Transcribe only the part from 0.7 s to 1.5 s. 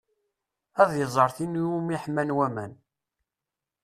Ad iẓer